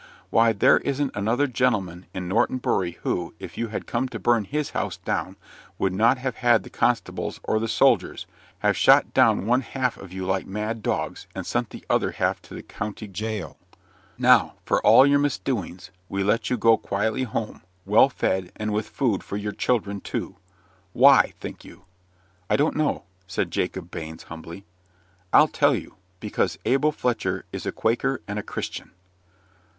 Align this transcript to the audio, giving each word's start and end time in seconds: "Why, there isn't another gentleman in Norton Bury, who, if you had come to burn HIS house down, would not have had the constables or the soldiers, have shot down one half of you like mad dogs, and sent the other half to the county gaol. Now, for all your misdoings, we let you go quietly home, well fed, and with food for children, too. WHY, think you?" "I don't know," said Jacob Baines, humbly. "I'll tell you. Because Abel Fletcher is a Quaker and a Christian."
"Why, 0.31 0.51
there 0.51 0.79
isn't 0.79 1.11
another 1.15 1.45
gentleman 1.45 2.07
in 2.11 2.27
Norton 2.27 2.57
Bury, 2.57 2.93
who, 3.03 3.35
if 3.37 3.55
you 3.55 3.67
had 3.67 3.85
come 3.85 4.07
to 4.09 4.17
burn 4.17 4.45
HIS 4.45 4.71
house 4.71 4.97
down, 4.97 5.35
would 5.77 5.93
not 5.93 6.17
have 6.17 6.37
had 6.37 6.63
the 6.63 6.71
constables 6.71 7.39
or 7.43 7.59
the 7.59 7.67
soldiers, 7.67 8.25
have 8.61 8.75
shot 8.75 9.13
down 9.13 9.45
one 9.45 9.61
half 9.61 9.97
of 9.97 10.11
you 10.11 10.25
like 10.25 10.47
mad 10.47 10.81
dogs, 10.81 11.27
and 11.35 11.45
sent 11.45 11.69
the 11.69 11.85
other 11.87 12.13
half 12.13 12.41
to 12.41 12.55
the 12.55 12.63
county 12.63 13.05
gaol. 13.05 13.57
Now, 14.17 14.55
for 14.65 14.81
all 14.83 15.05
your 15.05 15.19
misdoings, 15.19 15.91
we 16.09 16.23
let 16.23 16.49
you 16.49 16.57
go 16.57 16.77
quietly 16.77 17.21
home, 17.21 17.61
well 17.85 18.09
fed, 18.09 18.51
and 18.55 18.73
with 18.73 18.89
food 18.89 19.23
for 19.23 19.37
children, 19.51 19.99
too. 20.01 20.35
WHY, 20.93 21.35
think 21.39 21.63
you?" 21.63 21.85
"I 22.49 22.55
don't 22.55 22.75
know," 22.75 23.03
said 23.27 23.51
Jacob 23.51 23.91
Baines, 23.91 24.23
humbly. 24.23 24.65
"I'll 25.31 25.47
tell 25.47 25.75
you. 25.75 25.93
Because 26.19 26.57
Abel 26.65 26.91
Fletcher 26.91 27.45
is 27.51 27.67
a 27.67 27.71
Quaker 27.71 28.21
and 28.27 28.39
a 28.39 28.41
Christian." 28.41 28.89